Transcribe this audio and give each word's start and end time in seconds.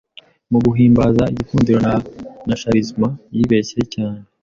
muguhimbaza 0.51 1.23
igikundiro 1.31 1.79
na 2.47 2.55
charisma 2.61 3.07
yibeshye 3.35 3.81
cyane 3.93 4.21